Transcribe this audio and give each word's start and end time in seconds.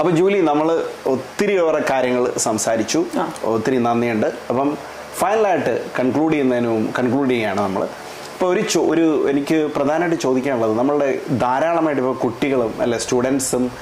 അപ്പൊ 0.00 0.12
ജൂലി 0.12 0.38
നമ്മൾ 0.40 0.84
ഒത്തിരി 1.06 1.52
ഏറെ 1.52 1.84
കാര്യങ്ങൾ 1.90 2.32
സംസാരിച്ചു. 2.36 3.04
ഒത്തിരി 3.44 3.76
നന്ദിയുണ്ട്. 3.78 4.26
അപ്പം 4.50 4.78
ഫൈനലായിട്ട് 5.18 5.84
കൺക്ലൂഡ് 6.00 6.32
ചെയ്യുന്നതിനും 6.32 6.92
കൺക്ലൂഡ് 6.98 7.30
ചെയ്യാണ് 7.30 7.60
നമ്മൾ 7.60 7.82
ഇപ്പോൾ 7.84 8.52
ഒരു 8.52 8.60
ചോ- 8.60 8.90
ഒരു 8.90 9.30
എനിക്ക് 9.30 9.54
പ്രധാനമായിട്ട് 9.54 10.22
ചോദിക്കാനുള്ളത് 10.22 10.78
നമ്മളുടെ 10.78 11.18
ധാരാളമായിട്ട് 11.38 12.02
ഇപ്പോൾ 12.02 12.16
കുട്ടികളും 12.16 12.74
അല്ലെ 12.80 12.98
സ്റ്റുഡൻസും 12.98 13.72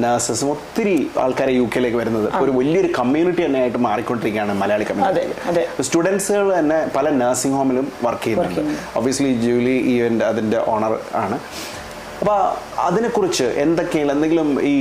നഴ്സസും 0.00 0.50
ഒത്തിരി 0.50 1.10
ആൾക്കാരെ 1.18 1.52
യു 1.52 1.62
കെയിലേക്ക് 1.62 1.96
വരുന്നത് 1.96 2.36
ഒരു 2.36 2.50
വലിയൊരു 2.50 2.92
കമ്മ്യൂണിറ്റി 2.98 3.44
തന്നെ 3.44 3.60
ആയിട്ട് 3.60 3.78
മാറിക്കൊണ്ടിരിക്കുകയാണ് 3.78 4.54
മലയാളി 4.54 4.84
കമ്മ്യൂണിറ്റി. 4.84 5.20
സ്റ്റുഡൻസുകൾ 5.82 6.58
തന്നെ 6.58 6.90
പല 6.96 7.10
നഴ്സിംഗ് 7.10 7.56
ഹോമിലും 7.56 7.92
വർക്ക് 8.02 8.22
ചെയ്യുന്നുണ്ട്. 8.22 8.60
ഒബ്വിയസ്ലി 8.96 9.40
ജൂലി 9.40 9.82
ഈവന്റ് 9.86 10.24
അതിന്റെ 10.24 10.64
ഓണർ 10.66 10.98
ആണ്. 11.14 11.38
അപ്പൊ 12.26 12.38
അതിനെക്കുറിച്ച് 12.82 13.44
എന്തൊക്കെയാണ് 13.62 14.10
എന്തെങ്കിലും 14.14 14.48
ഈ 14.70 14.72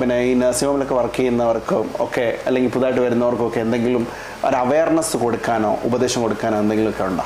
പിന്നെ 0.00 0.16
ഈ 0.26 0.34
നഴ്സിംഗ് 0.34 0.68
ഹോമിലൊക്കെ 0.68 0.94
വർക്ക് 0.98 1.16
ചെയ്യുന്നവർക്കും 1.16 1.86
ഒക്കെ 2.04 2.26
അല്ലെങ്കിൽ 2.46 2.70
പുതുതായിട്ട് 2.74 3.00
വരുന്നവർക്കും 3.00 3.46
ഒക്കെ 3.46 3.60
എന്തെങ്കിലും 3.60 4.02
ഒരു 4.48 4.56
അവയർനെസ് 4.56 5.16
കൊടുക്കാനോ 5.24 5.70
ഉപദേശം 5.88 6.20
കൊടുക്കാനോ 6.22 6.56
എന്തെങ്കിലും 6.64 6.90
ഒക്കെ 6.92 7.04
ഉണ്ടോ? 7.04 7.24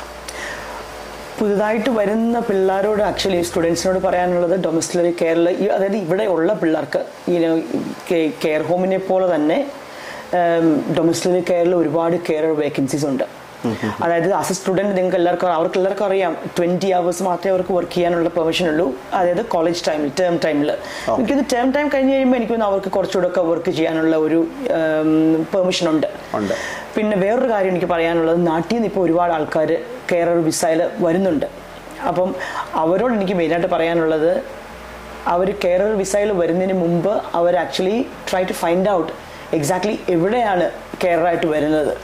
പുതുതായിട്ട് 1.39 1.91
വരുന്ന 1.99 2.41
പിള്ളേരോട് 2.49 3.03
ആക്ച്വലി 3.03 3.41
സ്റ്റുഡൻസിനോട് 3.49 4.01
പറയാനുള്ളത് 4.07 4.57
ഡൊമസ്റ്റിലറി 4.67 5.13
കെയറിൽ 5.21 5.49
അതായത് 5.77 5.99
ഇവിടെ 6.05 6.27
ഉള്ള 6.37 6.53
പിള്ളേർക്ക് 6.63 7.03
ഈ 7.33 7.37
കെയർ 8.45 8.65
ഹോമിനെ 8.71 9.01
പോലെ 9.11 9.29
തന്നെ 9.35 9.59
ഡൊമസ്റ്റിലറി 11.01 11.43
കെയറിൽ 11.51 11.75
ഒരുപാട് 11.83 12.17
കെയർ 12.31 12.47
വേക്കൻസീസ് 12.63 13.07
ഉണ്ട്. 13.13 13.27
അതായത് 14.03 14.33
ആസ് 14.33 14.53
എ 14.53 14.55
സ്റ്റുഡന്റ് 14.55 14.97
നിങ്ങൾക്ക് 14.97 15.17
എല്ലാവർക്കും 15.17 15.53
അവർക്ക് 15.53 15.77
എല്ലാവർക്കും 15.79 16.07
അറിയാം. 16.07 16.33
ട്വന്റി 16.59 16.91
അവേഴ്സ് 16.99 17.23
മാത്രമേ 17.23 17.51
അവർക്ക് 17.51 17.73
വർക്ക് 17.73 17.93
ചെയ്യാനുള്ള 17.93 18.29
പെർമിഷൻ 18.29 18.69
ഉള്ളൂ. 18.69 18.87
അതായത് 19.13 19.45
കോളേജ് 19.45 19.83
ടൈമിൽ 19.89 20.11
ടേം 20.21 20.41
ടൈമിൽ 20.45 20.71
എനിക്കൊന്ന് 21.15 21.45
ടേം 21.55 21.71
ടൈം 21.71 21.89
കഴിഞ്ഞ് 21.95 22.13
കഴിയുമ്പോൾ 22.13 22.37
എനിക്കൊന്ന് 22.37 22.67
അവർക്ക് 22.67 22.93
കുറച്ചുകൂടെ 22.93 23.29
ഒക്കെ 23.29 23.41
വർക്ക് 23.41 23.71
ചെയ്യാനുള്ള 23.71 24.17
ഒരു 24.17 24.49
പെർമിഷൻ 25.55 25.89
ഉണ്ട്. 25.89 26.07
ഉണ്ട്. 26.35 26.55
പിന്നെ 26.97 27.17
വേറൊരു 27.17 27.49
കാര്യം 27.51 27.71
എനിക്ക് 27.71 27.87
പറയാനുള്ളത്. 27.87 28.47
നാട്ടിൽ 28.47 28.75
നിന്ന് 28.75 28.89
ഇപ്പോൾ 28.89 29.01
ഒരുപാട് 29.01 29.33
ആൾക്കാർ 29.33 29.71
കേരള 30.13 30.39
വിസയിൽ 30.51 30.91
വരുന്നുണ്ട്. 30.99 31.47
അപ്പം 32.09 32.35
അവരോട് 32.75 33.13
എനിക്ക് 33.13 33.33
മെയിനായിട്ട് 33.33 33.67
പറയാനുള്ളത് 33.67 34.43
അവർ 35.27 35.55
കേരള 35.65 35.93
വിസയിൽ 36.01 36.33
വരുന്നതിന് 36.33 36.75
മുമ്പ് 36.81 37.23
അവർ 37.35 37.57
actually 37.57 38.07
try 38.31 38.43
to 38.45 38.53
find 38.53 38.91
out 38.91 39.13
exactly 39.55 39.99
എവിടെയാണ് 40.09 40.71
കെയറായിട്ട് 41.03 41.47
വരുന്നത്? 41.47 41.97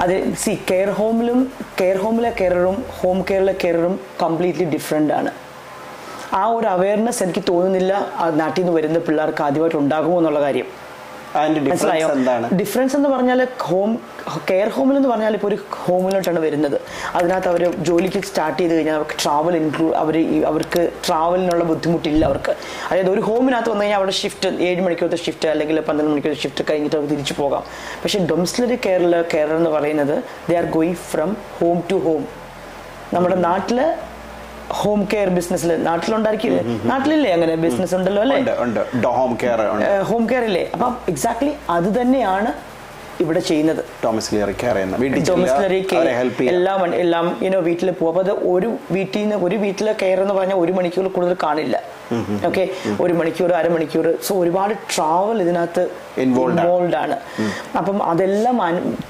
അത് 0.00 0.34
സി 0.34 0.58
കെയർ 0.70 0.90
ഹോമിലും 0.90 1.52
കെയർ 1.80 1.96
ഹോമിലെ 1.96 2.30
കെയറും 2.40 2.84
ഹോം 3.00 3.22
കെയറിലെ 3.30 3.54
കെയറും 3.64 4.00
കംപ്ലീറ്റ്ലി 4.22 4.64
ഡിഫറെന്റ് 4.64 5.12
ആണ്. 5.12 5.32
ആ 6.34 6.46
ഒരു 6.46 6.66
അവയർനെസ് 6.66 7.22
എനിക്ക് 7.22 7.42
തോന്നുന്നില്ല 7.48 7.92
നാട്ടിൽ 8.34 8.60
നിന്ന് 8.60 8.76
വരുന്ന 8.78 8.98
പിള്ളേർക്ക് 8.98 9.42
ആദ്യമായിട്ട് 9.42 9.76
ഉണ്ടാകുമോ 9.76 10.18
എന്നുള്ള 10.18 10.40
കാര്യം. 10.40 10.66
മനസ്സിലായോ? 11.34 12.08
ഡിഫറൻസ് 12.60 12.96
എന്ന് 12.96 13.08
പറഞ്ഞാൽ 13.08 13.40
ഹോം 13.60 13.90
കെയർ 14.50 14.68
ഹോമിൽ 14.68 14.96
എന്ന് 14.96 15.08
പറഞ്ഞാൽ 15.08 15.34
ഇപ്പോൾ 15.34 15.46
ഒരു 15.46 15.58
ഹോമിലോട്ടാണ് 15.84 16.40
വരുന്നത്. 16.40 16.76
അതിനകത്ത് 17.14 17.48
അവർ 17.48 17.62
ജോലിക്ക് 17.88 18.22
സ്റ്റാർട്ട് 18.30 18.58
ചെയ്ത് 18.62 18.74
കഴിഞ്ഞാൽ 18.74 18.94
അവർക്ക് 18.94 19.16
ട്രാവൽ 19.24 19.56
ഇൻക്ലൂഡ് 19.56 19.94
അവർ 20.02 20.16
അവർക്ക് 20.50 20.82
ട്രാവലിനുള്ള 21.06 21.64
ബുദ്ധിമുട്ടില്ല 21.64 22.24
അവർക്ക്. 22.24 22.54
അതായത് 22.90 23.10
ഒരു 23.10 23.20
ഹോമിനകത്ത് 23.20 23.70
വന്നു 23.70 23.82
കഴിഞ്ഞാൽ 23.82 23.98
അവിടെ 23.98 24.12
ഷിഫ്റ്റ് 24.12 24.48
ഏഴ് 24.68 24.80
മണിക്കൂറത്തെ 24.82 25.16
ഷിഫ്റ്റ് 25.16 25.48
അല്ലെങ്കിൽ 25.48 25.80
പന്ത്രണ്ട് 25.80 26.12
മണിക്കൂർ 26.12 26.34
ഷിഫ്റ്റ് 26.44 26.64
കഴിഞ്ഞിട്ട് 26.70 26.96
അവർ 26.96 27.08
തിരിച്ചു 27.08 27.34
പോകാം. 27.38 27.64
പക്ഷേ 28.04 28.18
ഡൊംസ്ലറി 28.30 28.78
കെയറിൽ 28.86 29.24
കെയർ 29.34 29.52
എന്ന് 29.56 29.70
പറയുന്നത് 29.70 30.22
they 30.50 30.56
are 30.56 30.64
going 30.78 30.94
from 30.94 31.36
home 31.60 31.82
to 31.90 31.94
home 31.94 32.24
നമ്മുടെ 33.14 33.36
നാട്ടിൽ 33.48 33.80
ഹോം 34.80 35.00
കെയർ 35.12 35.28
ബിസിനസ്സിൽ 35.38 35.70
നാട്ടിലുണ്ടായിരിക്കില്ലേ? 35.88 36.62
നാട്ടിലില്ലേ 36.90 37.30
അങ്ങനെ 37.36 37.54
ബിസിനസ് 37.64 37.94
ഉണ്ടല്ലോ 37.98 38.22
അല്ലേ? 38.26 38.36
ഹോം 39.18 39.32
കെയർ 39.42 39.60
ഹോം 40.10 40.24
കെയർ 40.32 40.44
ഇല്ലേ? 40.50 40.64
അപ്പൊ 40.74 40.88
എക്സാക്ട്ലി 41.12 41.52
അത് 41.76 41.88
തന്നെയാണ് 42.00 42.52
ഇവിടെ 43.22 43.40
ചെയ്യുന്നത്. 43.48 43.80
എല്ലാം 46.54 46.80
എല്ലാം 47.02 47.26
ഇനോ 47.46 47.58
വീട്ടിൽ 47.68 47.88
പോകും 47.98 48.10
അപ്പോൾ 48.12 48.22
അത് 48.26 48.32
ഒരു 48.52 48.68
വീട്ടിൽ 48.96 49.20
നിന്ന് 49.22 49.36
ഒരു 49.46 49.56
വീട്ടിലെ 49.64 49.92
കെയർ 50.02 50.20
എന്ന് 50.24 50.34
പറഞ്ഞാൽ 50.38 50.58
ഒരു 50.64 50.72
മണിക്കൂർ 50.78 51.08
കൂടുതൽ 51.16 51.36
കാണില്ല. 51.46 51.76
ഓക്കെ 52.48 52.64
ഒരു 53.04 53.12
മണിക്കൂർ 53.18 53.52
അരമണിക്കൂർ 53.60 54.06
സോ 54.26 54.32
ഒരുപാട് 54.42 54.74
ട്രാവൽ 54.92 55.38
ഇതിനകത്ത്. 55.44 55.82
ഇൻവോൾവ് 56.24 56.96
ആണ്. 57.02 57.16
അപ്പം 57.80 57.98
അതെല്ലാം 58.10 58.58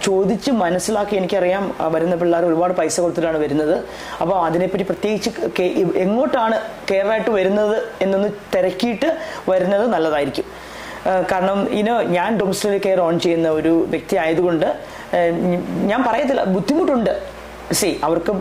ചോദിച്ച് 0.06 0.50
മനസ്സിലാക്കി 0.64 1.16
എനിക്കറിയാം 1.20 1.64
വരുന്ന 1.94 2.16
പിള്ളേർ 2.22 2.44
ഒരുപാട് 2.50 2.75
പൈസ 2.81 2.97
കൊടുത്തിട്ടാണ് 3.04 3.38
വരുന്നത്. 3.44 3.76
അപ്പോൾ 4.22 4.36
അതിനെപ്പറ്റി 4.47 4.86
പ്രത്യേകിച്ച് 4.91 5.31
എങ്ങോട്ടാണ് 6.04 6.58
കെയറായിട്ട് 6.91 7.31
വരുന്നത് 7.38 7.76
എന്നൊന്ന് 8.06 8.31
തിരക്കിയിട്ട് 8.54 9.10
വരുന്നത് 9.52 9.86
നല്ലതായിരിക്കും. 9.94 10.48
കാരണം 11.31 11.60
ഇനോ 11.81 11.94
ഞാൻ 12.16 12.31
ഡൊമസ്റ്റിക് 12.41 12.82
കെയർ 12.82 13.00
ഓൺ 13.04 13.14
ചെയ്യുന്ന 13.20 13.48
ഒരു 13.58 13.72
വ്യക്തി 13.92 14.16
ആയതുകൊണ്ട് 14.25 14.69
ഞാൻ 15.91 16.00
പറയത്തില്ല 16.08 16.42
ബുദ്ധിമുട്ടുണ്ട്. 16.56 17.14
സി 17.80 17.90
അവർക്ക് 18.06 18.32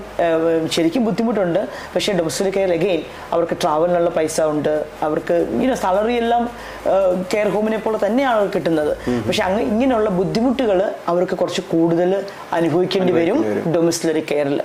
ശരിക്കും 0.75 1.03
ബുദ്ധിമുട്ടുണ്ട്. 1.07 1.59
പക്ഷേ 1.93 2.13
ഡൊമസ്റ്റിക് 2.19 2.53
കെയർ 2.57 2.71
അഗെയിൻ 2.77 3.01
അവർക്ക് 3.33 3.55
ട്രാവലിനുള്ള 3.61 4.09
പൈസ 4.17 4.37
ഉണ്ട്. 4.53 4.73
അവർക്ക് 5.07 5.35
ഇങ്ങനെ 5.55 5.75
സാലറി 5.83 6.15
എല്ലാം 6.23 6.43
കെയർ 7.33 7.49
ഹോമിനെ 7.55 7.79
പോലെ 7.85 7.99
തന്നെയാണ് 8.05 8.49
കിട്ടുന്നത്. 8.55 8.93
പക്ഷെ 9.27 9.43
അങ്ങ് 9.47 9.61
ഇങ്ങനെയുള്ള 9.71 10.09
ബുദ്ധിമുട്ടുകൾ 10.19 10.81
അവർക്ക് 11.13 11.37
കുറച്ച് 11.41 11.63
കൂടുതൽ 11.73 12.11
അനുഭവിക്കേണ്ടി 12.59 13.15
വരും 13.19 13.39
ഡൊമസ്റ്റിലറി 13.77 14.23
കെയറിൽ 14.33 14.59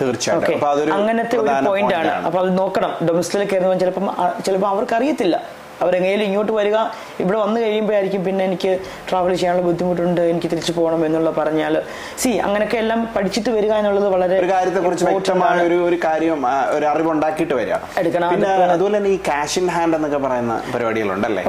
തീർച്ചയായിട്ടും. 0.00 0.92
അങ്ങനത്തെ 0.98 1.36
ഒരു 1.42 1.66
പോയിന്റ് 1.66 1.94
ആണ്. 2.00 2.12
അപ്പൊ 2.26 2.38
അത് 2.44 2.50
നോക്കണം. 2.60 2.92
ഡൊമസ്റ്റിക് 3.08 3.48
കെയർ 3.50 3.64
ചിലപ്പോ 3.82 4.02
ചിലപ്പോൾ 4.46 4.70
അവർക്ക് 4.74 4.94
അറിയത്തില്ല 5.00 5.36
അവരെങ്ങനെയും 5.82 6.22
ഇങ്ങോട്ട് 6.28 6.52
വരിക. 6.58 6.76
ഇവിടെ 7.22 7.38
വന്നു 7.44 7.58
കഴിയുമ്പോഴായിരിക്കും 7.60 8.22
പിന്നെ 8.26 8.42
എനിക്ക് 8.50 8.72
ട്രാവൽ 9.08 9.32
ചെയ്യാനുള്ള 9.34 9.64
ബുദ്ധിമുട്ടുണ്ട് 9.68 10.20
എനിക്ക് 10.32 10.48
തിരിച്ചു 10.52 10.72
പോകണം 10.78 11.00
എന്നുള്ള 11.06 11.30
പറഞ്ഞാൽ 11.38 11.74
സി 12.22 12.30
അങ്ങനെയൊക്കെ 12.46 12.78
എല്ലാം 12.82 13.00
പഠിച്ചിട്ട് 13.14 13.50
വരിക 13.56 13.72
എന്നുള്ളത് 13.80 14.08
വളരെ 14.14 14.36
ഒരു 14.42 14.50
കാര്യത്തെ 14.52 14.82
കുറിച്ച് 14.86 15.06
വ്യക്തമായ 15.08 15.66
ഒരു 15.68 15.78
ഒരു 15.88 15.98
കാര്യം 16.04 16.46
ഒരു 16.76 16.86
അറിവ് 16.92 17.10
ഉണ്ടാക്കിയിട്ട് 17.14 17.54
വരിക. 17.60 17.74
എടുക്കണം. 18.02 18.28
പിന്നെ 18.34 18.50
അതുപോലെ 18.74 18.96
തന്നെ 18.98 19.10
ഈ 19.16 19.18
ക്യാഷ് 19.28 19.58
ഇൻ 19.62 19.68
ഹാൻഡ് 19.76 19.96
എന്നൊക്കെ 19.98 20.20
പറയുന്ന 20.26 20.56
പരിപാടികളുണ്ടല്ലേ? 20.74 21.42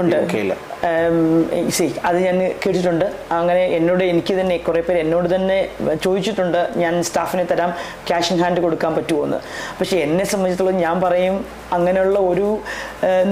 സി 1.77 1.87
അത് 2.07 2.17
ഞാൻ 2.27 2.37
കേട്ടിട്ടുണ്ട്. 2.63 3.05
അങ്ങനെ 3.39 3.63
എന്നോട് 3.77 4.03
എനിക്ക് 4.11 4.33
തന്നെ 4.39 4.57
കുറെ 4.67 4.81
പേര് 4.87 4.99
എന്നോട് 5.05 5.27
തന്നെ 5.35 5.59
ചോദിച്ചിട്ടുണ്ട് 6.05 6.59
ഞാൻ 6.83 6.93
സ്റ്റാഫിനെ 7.09 7.45
തരാം 7.51 7.71
ക്യാഷ് 8.07 8.31
ഇൻ 8.33 8.39
ഹാൻഡ് 8.43 8.61
കൊടുക്കാൻ 8.65 8.91
പറ്റുമോ 8.97 9.23
എന്ന്. 9.27 9.39
പക്ഷെ 9.79 9.97
എന്നെ 10.05 10.25
സംബന്ധിച്ചിടത്തോളം 10.31 10.79
ഞാൻ 10.85 10.95
പറയും 11.05 11.37
അങ്ങനെയുള്ള 11.77 12.17
ഒരു 12.31 12.47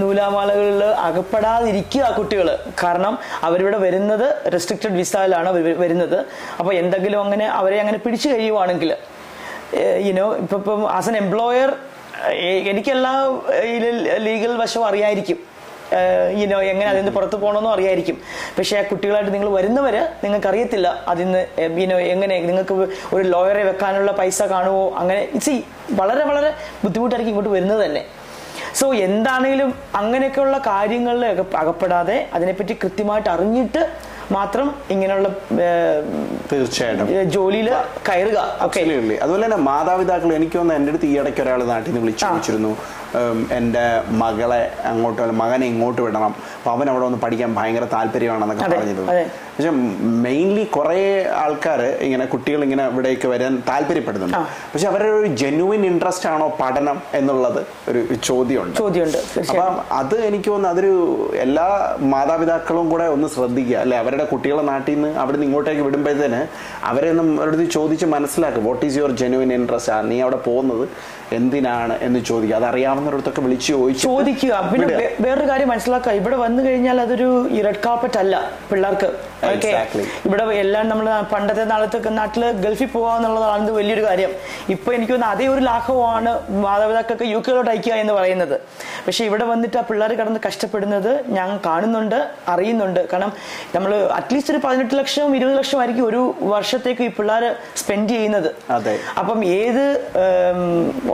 നൂലാമാലകളിൽ 0.01 0.83
അകപ്പെടാതിരിക്കുക 1.05 2.05
കുട്ടികൾ 2.17 2.47
കാരണം 2.83 3.13
അവരിവിടെ 3.43 3.77
വരുന്നത് 3.77 4.27
റെസ്ട്രിക്റ്റഡ് 4.53 4.95
വിസയിലാണ് 5.01 5.49
അവർ 5.53 5.79
വരുന്നത്. 5.83 6.17
അപ്പോൾ 6.59 6.73
എന്തെങ്കിലും 6.73 7.21
അങ്ങനെ 7.25 7.47
അവരെ 7.59 7.79
അങ്ങനെ 7.83 7.99
പിടിച്ചു 8.07 8.29
കഴിയുവാണെങ്കിൽ 8.29 8.91
യുനോ 10.07 10.27
ഇപ്പം 10.43 10.57
ഇപ്പം 10.57 10.81
ആസ് 10.97 11.09
എൻ 11.09 11.17
എംപ്ലോയർ 11.23 11.71
എനിക്കെല്ലാ 12.71 13.13
ലീഗൽ 14.27 14.53
വശവും 14.63 14.85
അറിയായിരിക്കും. 14.87 15.39
യുനോ 16.41 16.57
എങ്ങനെ 16.71 16.87
അതിൽ 16.89 16.99
നിന്ന് 16.99 17.13
പുറത്ത് 17.15 17.35
പോകണമെന്നും 17.35 17.71
അറിയായിരിക്കും. 17.71 18.17
പക്ഷേ 18.57 18.75
ആ 18.79 18.83
കുട്ടികളായിട്ട് 18.91 19.33
നിങ്ങൾ 19.33 19.49
വരുന്നവർ 19.57 19.95
നിങ്ങൾക്ക് 20.23 20.47
അറിയത്തില്ല 20.51 20.87
അതിൽ 21.11 21.25
നിന്ന് 21.25 21.41
യുനോ 21.81 21.97
എങ്ങനെ 22.13 22.35
നിങ്ങൾക്ക് 22.49 22.75
ഒരു 23.15 23.23
ലോയറെ 23.33 23.63
വെക്കാനുള്ള 23.69 24.11
പൈസ 24.19 24.41
കാണുമോ 24.53 24.83
അങ്ങനെ 25.01 25.39
സി 25.45 25.53
വളരെ 25.99 26.23
വളരെ 26.29 26.51
ബുദ്ധിമുട്ടായിരിക്കും 26.83 27.33
ഇങ്ങോട്ട് 27.33 27.53
വരുന്നത് 27.57 27.85
തന്നെ. 27.85 28.03
സോ 28.75 28.93
എന്താണെങ്കിലും 28.93 29.73
അങ്ങനെയൊക്കെയുള്ള 29.95 30.57
കാര്യങ്ങളിൽ 30.57 31.25
അക- 31.25 31.55
അകപ്പെടാതെ 31.57 32.29
അതിനെപ്പറ്റി 32.33 32.73
കൃത്യമായിട്ട് 32.83 33.29
അറിഞ്ഞിട്ട് 33.29 34.11
മാത്രം 34.31 34.75
ഇങ്ങനെയുള്ള 34.89 35.29
തീർച്ചയായിട്ടും. 36.51 37.23
ജോലിയിൽ 37.23 37.69
കയറുക. 38.09 38.59
അതുപോലെ 39.21 39.43
തന്നെ 39.45 39.57
മാതാപിതാക്കൾ 39.57 40.33
എനിക്ക് 40.33 40.57
തോന്നുന്നു 40.57 40.75
എന്റെ 40.75 40.89
അടുത്ത് 40.89 41.05
ഈ 41.05 41.19
ഇടയ്ക്ക് 41.19 41.41
ഒരാൾ 41.41 41.63
നാട്ടിൽ 41.63 41.89
നിന്ന് 41.89 42.01
വിളിച്ചു 42.01 42.25
ചോദിച്ചിരുന്നു. 42.25 42.77
എന്റെ 43.57 43.85
മകളെ 44.21 44.61
അങ്ങോട്ട് 44.89 45.31
മകനെ 45.43 45.65
ഇങ്ങോട്ട് 45.73 46.01
വിടണം. 46.01 46.33
അപ്പോൾ 46.57 46.71
അവൻ 46.75 46.89
അവിടെ 46.89 47.05
ഒന്ന് 47.05 47.19
പഠിക്കാൻ 47.23 47.55
ഭയങ്കര 47.55 47.85
താല്പര്യമാണെന്നൊക്കെ 47.93 48.65
പറഞ്ഞിരുന്നു. 48.75 49.07
പക്ഷെ 49.55 49.71
മെയിൻലി 50.25 50.63
കുറേ 50.75 50.99
ആൾക്കാർ 51.43 51.81
ഇങ്ങനെ 52.05 52.25
കുട്ടികൾ 52.33 52.61
ഇങ്ങനെ 52.67 52.83
ഇവിടേക്ക് 52.91 53.27
വരാൻ 53.33 53.53
താല്പര്യപ്പെടുന്നുണ്ട്. 53.69 54.37
പക്ഷെ 54.73 54.87
അവരുടെ 54.91 55.09
ഒരു 55.09 55.29
ജെന്യുവിൻ 55.41 55.85
ഇൻട്രസ്റ്റ് 55.85 56.29
ആണോ 56.29 56.47
പഠനം 56.61 56.97
എന്നുള്ളത് 57.19 57.61
ഒരു 57.89 58.01
ചോദ്യമുണ്ട്. 58.29 58.75
ചോദ്യമുണ്ട് 58.77 59.17
അപ്പം 59.51 59.75
അത് 59.99 60.15
എനിക്ക് 60.29 60.49
തോന്നുന്നു 60.49 60.73
അതൊരു 60.75 60.93
എല്ലാ 61.45 61.67
മാതാപിതാക്കളും 62.13 62.89
കൂടെ 62.89 63.07
ഒന്ന് 63.15 63.27
ശ്രദ്ധിക്കുക. 63.35 63.77
അല്ലെ 63.83 63.97
അവരുടെ 64.03 64.23
കുട്ടികളെ 64.31 64.63
നാട്ടിൽ 64.71 64.93
നിന്ന് 64.93 65.11
അവിടെ 65.23 65.35
നിന്ന് 65.37 65.47
ഇങ്ങോട്ടേക്ക് 65.49 65.81
വിടുമ്പോഴത്തേന് 65.81 66.41
അവരെ 66.91 67.09
ഒന്ന് 67.13 67.41
അവരുടെ 67.41 67.67
ചോദിച്ച് 67.77 68.05
മനസ്സിലാക്കുക. 68.15 68.63
What 68.69 68.85
is 68.85 68.97
your 69.01 69.13
genuine 69.23 69.53
interest 69.59 69.93
ആണ് 69.97 70.11
നീ 70.11 70.19
അവിടെ 70.25 70.39
പോകുന്നത് 70.47 70.85
എന്തിനാണ് 71.39 71.93
എന്ന് 72.05 72.19
ചോദിക്കുക. 72.29 72.57
അതറിയാവുന്ന 72.61 73.00
കാണുന്നിടത്തൊക്കെ 73.01 73.41
വിളിച്ച് 73.41 73.67
ചോദിച്ചു 73.73 74.07
ചോദിക്കുക. 74.07 74.53
പിന്നെ 74.71 75.09
വേറൊരു 75.25 75.47
കാര്യം 75.49 75.69
മനസ്സിലാക്കുക. 75.73 76.11
ഇവിടെ 76.21 76.35
വന്നു 76.35 76.61
കഴിഞ്ഞാൽ 76.63 77.01
അതൊരു 77.01 77.27
റെഡ് 77.67 77.81
കാർപ്പറ്റ് 77.85 78.17
അല്ല 78.23 78.35
പിള്ളേർക്ക്. 78.69 79.09
ഓക്കെ. 79.51 79.71
ഇവിടെ 80.27 80.43
എല്ലാം 80.63 80.85
നമ്മൾ 80.89 81.07
പണ്ടത്തെ 81.33 81.63
നാളത്തൊക്കെ 81.71 82.11
നാട്ടിൽ 82.17 82.43
ഗൾഫിൽ 82.63 82.89
പോകുക 82.95 83.13
എന്നുള്ളതാണ് 83.17 83.71
വലിയൊരു 83.77 84.03
കാര്യം. 84.07 84.31
ഇപ്പൊ 84.69 84.89
എനിക്ക് 84.93 85.13
തോന്നുന്നു 85.13 85.35
അതേ 85.35 85.47
ഒരു 85.47 85.61
ലാഘവമാണ് 85.61 86.31
മാതാപിതാക്കൾക്ക് 86.65 87.25
യു 87.33 87.37
കെയിലോട്ട് 87.37 87.71
അയക്കുക 87.71 87.93
എന്ന് 87.93 88.13
പറയുന്നത്. 88.13 88.55
പക്ഷെ 89.05 89.25
ഇവിടെ 89.25 89.45
വന്നിട്ട് 89.51 89.77
ആ 89.77 89.83
പിള്ളേർ 89.89 90.13
കടന്ന് 90.13 90.39
കഷ്ടപ്പെടുന്നത് 90.47 91.11
ഞാൻ 91.37 91.59
കാണുന്നുണ്ട് 91.65 92.19
അറിയുന്നുണ്ട്. 92.47 93.01
കാരണം 93.11 93.33
നമ്മൾ 93.75 93.93
അറ്റ്ലീസ്റ്റ് 94.19 94.53
ഒരു 94.53 94.61
പതിനെട്ട് 94.65 94.95
ലക്ഷം 94.99 95.35
ഇരുപത് 95.35 95.57
ലക്ഷം 95.57 95.79
ആയിരിക്കും 95.79 96.05
ഒരു 96.05 96.21
വർഷത്തേക്ക് 96.53 97.03
ഈ 97.03 97.11
പിള്ളേർ 97.19 97.55
സ്പെൻഡ് 97.75 98.09
ചെയ്യുന്നത്. 98.09 98.49
അപ്പം 99.19 99.45
ഏത് 99.45 99.83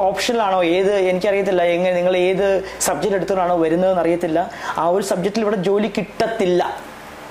ഓപ്ഷനിലാണോ 0.07 0.63
ഏത് 0.63 0.93
എനിക്കറിയത്തില്ല. 1.11 1.63
എങ്ങനെ 1.77 1.95
നിങ്ങൾ 1.99 2.15
ഏത് 2.29 2.47
സബ്ജക്റ്റ് 2.89 3.17
എടുത്തിട്ടാണോ 3.21 3.57
വരുന്നതെന്ന് 3.65 4.03
അറിയത്തില്ല. 4.05 4.39
ആ 4.83 4.85
ഒരു 4.97 5.05
സബ്ജക്റ്റിൽ 5.13 5.43
ഇവിടെ 5.47 5.61
ജോലി 5.69 5.89
കിട്ടത്തില്ല. 5.97 6.61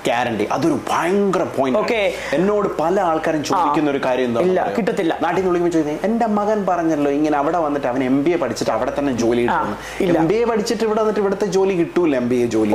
ഗ്യാരണ്ടി 0.07 0.45
അതൊരു 0.55 0.75
ഭയങ്കര 0.89 1.43
പോയിന്റ് 1.55 1.79
ഓക്കെ 1.79 1.97
എന്നോട് 2.35 2.67
പല 2.81 2.95
ആൾക്കാരും 3.07 3.41
ചോദിക്കുന്ന 3.49 3.87
ഒരു 3.93 3.99
കാര്യം 4.05 4.25
എന്താ 4.29 4.41
ഇല്ല, 4.47 4.59
കിട്ടത്തില്ല. 4.75 5.13
നാട്ടിൽ 5.23 5.39
നിന്ന് 5.39 5.49
വിളിക്കുമ്പോൾ 5.51 5.73
ചോദിക്കുന്നത് 5.75 6.05
എന്റെ 6.07 6.27
മകൻ 6.37 6.59
പറഞ്ഞല്ലോ 6.69 7.09
ഇങ്ങനെ 7.17 7.35
അവിടെ 7.41 7.59
വന്നിട്ട് 7.65 7.87
അവൻ 7.91 8.01
എം 8.11 8.17
ബി 8.25 8.31
എ 8.35 8.37
പഠിച്ചിട്ട് 8.43 8.71
അവിടെ 8.75 8.91
തന്നെ 8.99 9.13
ജോലി 9.23 9.43
എം 10.21 10.27
ബി 10.31 10.37
എ 10.43 10.45
പഠിച്ചിട്ട് 10.51 10.83
ഇവിടെ 10.87 10.99
വന്നിട്ട് 11.01 11.21
ഇവിടുത്തെ 11.23 11.47
ജോലി 11.57 11.75
കിട്ടൂല 11.81 12.15
എം 12.21 12.27
ബി 12.31 12.39
എ 12.45 12.47
ജോലി 12.55 12.71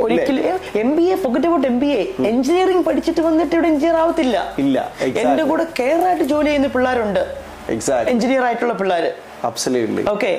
M 0.83 0.91
B 0.99 1.05
A 1.13 1.17
pocket 1.25 1.51
out 1.55 1.67
M 1.71 1.77
B 1.83 1.89
A 1.99 2.03
engineering 2.31 2.85
പഠിച്ചിട്ട് 2.89 3.23
വന്നിട്ട് 3.29 3.53
ഇവിടെ 3.57 3.69
എഞ്ചിനീയർ 3.73 3.97
ആവത്തില്ല. 4.03 4.37
ഇല്ല. 4.65 4.77
എന്റെ 5.23 5.45
കൂടെ 5.51 5.65
കെയർ 5.81 6.01
ആയിട്ട് 6.09 6.27
ജോലി 6.33 6.49
ചെയ്യുന്ന 6.51 6.71
പിള്ളേരുണ്ട്. 6.77 7.23
എക്സാക്ട് 7.75 8.11
എഞ്ചിനീയർ 8.15 8.45
ആയിട്ടുള്ള 8.49 8.75
പിള്ളേര്. 8.81 9.11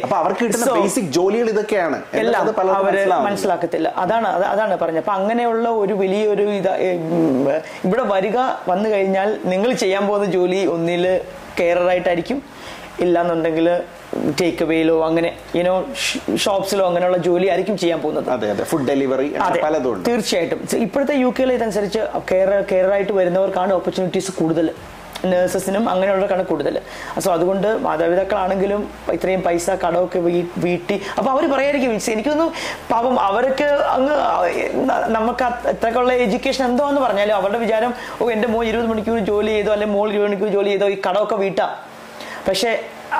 അപ്പൊ 0.05 0.17
അവർക്ക് 0.23 0.43
കിട്ടുന്ന 0.45 0.67
ബേസിക് 0.81 1.11
ജോലികൾ 1.19 1.49
ഇതൊക്കെയാണ്. 1.55 1.99
എല്ലാം 2.23 2.43
അവർ 2.79 2.95
മനസ്സിലാക്കത്തില്ല. 3.29 3.89
അതാണ് 4.05 4.29
അത് 4.37 4.45
അതാണ് 4.53 4.79
പറഞ്ഞത്. 4.83 5.03
അപ്പൊ 5.05 5.15
അങ്ങനെയുള്ള 5.21 5.69
ഒരു 5.83 5.95
വലിയൊരു 6.03 6.47
ഇത് 6.61 6.71
ഇവിടെ 7.89 8.05
വരിക 8.15 8.39
വന്നു 8.69 8.89
കഴിഞ്ഞാൽ 8.95 9.31
നിങ്ങൾ 9.53 9.73
ചെയ്യാൻ 9.85 10.05
പോകുന്ന 10.11 10.29
ജോലി 10.39 10.61
ഒന്നിൽ 10.77 11.05
കെയറായിട്ടായിരിക്കും 11.61 12.41
ഇല്ലാന്നുണ്ടെങ്കിൽ 13.05 13.69
ടേക്ക് 14.41 14.63
അവേയിലോ 14.65 14.97
അങ്ങനെ 15.07 15.31
യുനോ 15.59 15.73
ഷോപ്സിലോ 16.43 16.85
അങ്ങനെയുള്ള 16.89 17.19
ജോലി 17.29 17.47
ആയിരിക്കും 17.53 17.77
ചെയ്യാൻ 17.83 18.01
പോകുന്നത്. 18.03 18.29
അതെ 18.35 18.51
അതെ. 18.51 18.65
ഫുഡ് 18.71 18.87
ഡെലിവറി 18.91 19.29
പലതും 19.65 20.03
തീർച്ചയായിട്ടും. 20.09 20.61
ഇപ്പോഴത്തെ 20.87 21.15
യു 21.23 21.31
കെയിൽ 21.39 21.53
ഇതനുസരിച്ച് 21.53 22.03
കെയർ 22.31 22.51
കെയറായിട്ട് 22.73 23.15
വരുന്നവർക്കാണ് 23.21 23.73
ഓപ്പർച്യൂണിറ്റീസ് 23.79 24.33
കൂടുതൽ 24.41 24.69
നേഴ്സസിനും 25.33 25.85
അങ്ങനെയുള്ളവർക്കാണ് 25.93 26.45
കൂടുതൽ 26.47 26.77
സോ 27.25 27.29
അതുകൊണ്ട് 27.33 27.69
മാതാപിതാക്കളാണെങ്കിലും 27.87 28.81
ഇത്രയും 29.13 29.43
പൈസ 29.47 29.67
കടമൊക്കെ 29.85 30.21
വീട്ടി. 30.67 30.97
അപ്പൊ 31.19 31.29
അവർ 31.35 31.45
പറയായിരിക്കും 31.55 31.93
എനിക്ക് 31.95 32.13
എനിക്കൊന്നും 32.17 32.51
പാവം 32.91 33.17
അവർക്ക് 33.29 33.69
അങ്ങ് 33.97 34.15
നമുക്ക് 35.17 35.45
അത്രക്കുള്ള 35.45 36.13
എഡ്യൂക്കേഷൻ 36.27 36.65
എന്തോ 36.71 36.85
എന്ന് 36.89 37.01
പറഞ്ഞാലും 37.01 37.37
അവരുടെ 37.41 37.61
വിചാരം 37.65 37.93
ഓ 38.21 38.31
എന്റെ 38.37 38.49
മോൻ 38.55 38.67
ഇരുപത് 38.71 38.89
മണിക്കൂർ 38.93 39.19
ജോലി 39.31 39.53
ചെയ്തോ 39.57 39.73
അല്ലെങ്കിൽ 39.77 39.97
മോൾ 39.99 40.09
ഇരുപത് 40.13 40.29
മണിക്കൂർ 40.29 40.51
ജോലി 40.59 40.71
ചെയ്തോ 40.75 40.89
ഈ 40.95 40.99
കടമൊക്കെ 41.07 41.37
വീട്ടാം. 41.45 41.73
പക്ഷെ 42.49 42.71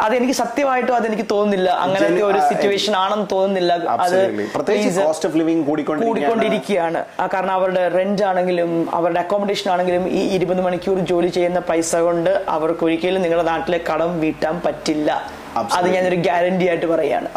അതെനിക്ക് 0.05 0.35
സത്യമായിട്ടും 0.41 0.95
അതെനിക്ക് 0.97 1.27
തോന്നുന്നില്ല. 1.31 1.69
അങ്ങനത്തെ 1.85 2.23
ഒരു 2.31 2.41
സിറ്റുവേഷൻ 2.51 2.95
ആണെന്ന് 3.03 3.27
തോന്നുന്നില്ല. 3.33 3.73
അത് 4.07 4.19
പ്രത്യേകിച്ച് 4.55 5.01
കോസ്റ്റ് 5.01 5.29
ഓഫ് 5.29 5.39
ലിവിംഗ് 5.41 5.65
കൂടിക്കൊണ്ടിരിക്കുകയാണ്. 5.69 7.03
കാരണം 7.35 7.55
അവരുടെ 7.59 7.85
റെന്റ് 7.99 8.25
ആണെങ്കിലും 8.31 8.73
അവരുടെ 8.99 9.21
അക്കോമഡേഷൻ 9.25 9.71
ആണെങ്കിലും 9.75 10.05
ഈ 10.19 10.23
ഇരുപത് 10.39 10.63
മണിക്കൂർ 10.67 10.99
ജോലി 11.13 11.31
ചെയ്യുന്ന 11.39 11.63
പൈസ 11.71 11.95
കൊണ്ട് 12.09 12.33
അവർക്ക് 12.57 12.85
ഒരിക്കലും 12.89 13.23
നിങ്ങളുടെ 13.27 13.47
നാട്ടിലെ 13.53 13.81
കടം 13.91 14.13
വീട്ടാൻ 14.21 14.57
പറ്റില്ല. 14.67 15.11
അത്. 15.61 15.89
ഞാനൊരു 15.95 16.19
ഗ്യാരണ്ടി 16.27 16.65
ആയിട്ട് 16.71 16.89
പറയാണ് 16.95 17.29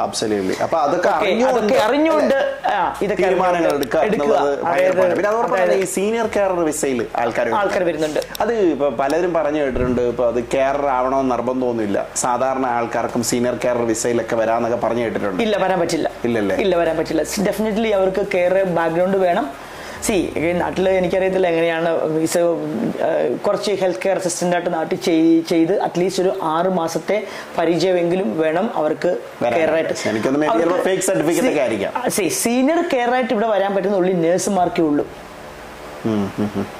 അപ്പൊ 0.65 0.77
അതൊക്കെ 0.85 1.09
അതൊക്കെ 1.49 1.75
അറിഞ്ഞുകൊണ്ട് 1.87 2.37
ഇതൊക്കെ 3.05 3.25
എടുക്കുക 4.07 4.35
ഈ 5.81 5.85
സീനിയർ 5.95 6.27
കെയർ 6.35 6.51
വിസയിൽ 6.69 6.99
ആൾക്കാർ 7.23 7.47
ആൾക്കാർ 7.61 7.83
വരുന്നുണ്ട്. 7.89 8.19
അത് 8.43 8.53
ഇപ്പൊ 8.73 8.89
പലരും 9.01 9.31
പറഞ്ഞു 9.37 9.61
കേട്ടിട്ടുണ്ട് 9.63 10.01
ഇപ്പൊ 10.11 10.25
അത് 10.31 10.39
കെയർ 10.55 10.79
ആവണമെന്ന് 10.97 11.31
നിർബന്ധമൊന്നുമില്ല 11.35 11.99
സാധാരണ 12.25 12.65
ആൾക്കാർക്കും 12.77 13.23
സീനിയർ 13.31 13.57
കെയർ 13.65 13.79
വിസയിലൊക്കെ 13.91 14.35
വരാന്നൊക്കെ 14.41 14.79
പറഞ്ഞു 14.85 15.03
കേട്ടിട്ടുണ്ട്. 15.05 15.41
ഇല്ല 15.45 15.55
വരാൻ 15.65 15.79
പറ്റില്ല. 15.83 16.07
ഇല്ലല്ലേ? 16.29 16.57
ഇല്ല 16.65 16.75
വരാൻ 16.81 16.97
പറ്റില്ല. 16.99 17.23
ഡെഫിനറ്റ്ലി 17.49 17.91
അവർക്ക് 17.99 18.25
കെയർ 18.35 18.55
ബാക്ക്ഗ്രൗണ്ട് 18.79 19.17
വേണം. 19.27 19.47
സി 20.03 20.33
നാട്ടിൽ 20.55 20.89
എനിക്കറിയത്തില്ല 20.89 21.47
എങ്ങനെയാണ് 21.47 21.99
കുറച്ച് 23.47 23.71
ഹെൽത്ത് 23.71 23.99
കെയർ 24.05 24.17
അസിസ്റ്റന്റ് 24.17 24.55
ആയിട്ട് 24.55 24.73
നാട്ടിൽ 24.73 24.97
ചെയ്- 24.97 25.47
ചെയ്ത് 25.47 25.81
അറ്റ്ലീസ്റ്റ് 25.81 26.23
ഒരു 26.23 26.39
ആറ് 26.43 26.67
മാസത്തെ 26.67 27.27
പരിചയമെങ്കിലും 27.57 28.39
വേണം 28.39 28.71
അവർക്ക്. 28.75 29.17
കെയർ 29.55 29.71
ആയിട്ട്. 29.73 29.93
certificate 31.11 31.59
സീനിയർ 32.29 32.89
കെയർ 32.93 33.13
ആയിട്ട് 33.13 33.33
ഇവിടെ 33.33 33.47
വരാൻ 33.47 33.75
പറ്റുന്ന 33.75 33.97
ഉള്ളി 33.97 34.13
നേഴ്സുമാർക്കേ 34.13 34.83
ഉള്ളൂ. 34.83 35.07